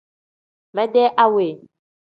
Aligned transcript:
Mede 0.75 1.03
awe. 1.25 1.47